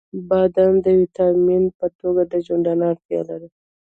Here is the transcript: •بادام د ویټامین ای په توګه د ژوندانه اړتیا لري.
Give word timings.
•بادام 0.29 0.73
د 0.85 0.87
ویټامین 0.99 1.63
ای 1.69 1.75
په 1.79 1.87
توګه 1.99 2.21
د 2.31 2.33
ژوندانه 2.45 2.83
اړتیا 2.91 3.21
لري. 3.29 3.49